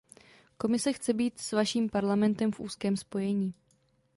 Komise 0.57 0.93
chce 0.93 1.13
být 1.13 1.39
s 1.39 1.51
vaším 1.51 1.89
parlamentem 1.89 2.51
v 2.51 2.59
úzkém 2.59 2.97
spojení. 2.97 3.53